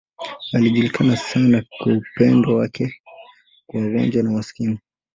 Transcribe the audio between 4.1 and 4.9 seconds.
na maskini.